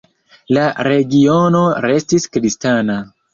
La 0.57 0.63
regiono 0.87 1.61
restis 1.87 2.27
kristana. 2.39 2.99